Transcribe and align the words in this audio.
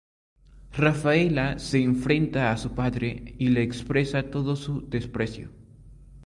Rafaela 0.75 1.59
se 1.59 1.77
enfrenta 1.83 2.51
a 2.51 2.57
su 2.57 2.73
padre 2.73 3.35
y 3.37 3.49
le 3.49 3.61
expresa 3.61 4.31
todo 4.31 4.55
su 4.55 4.81
desprecio. 4.89 5.51